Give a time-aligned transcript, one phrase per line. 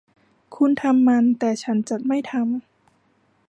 [0.55, 2.61] คุณทำมัน แต่ฉันจะไม่ทำ